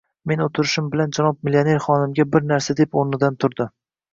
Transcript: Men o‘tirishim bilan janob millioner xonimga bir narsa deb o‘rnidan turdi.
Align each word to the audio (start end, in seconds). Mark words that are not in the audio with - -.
Men 0.29 0.39
o‘tirishim 0.45 0.87
bilan 0.95 1.13
janob 1.17 1.37
millioner 1.49 1.83
xonimga 1.85 2.25
bir 2.37 2.49
narsa 2.53 2.77
deb 2.83 3.01
o‘rnidan 3.03 3.39
turdi. 3.45 3.71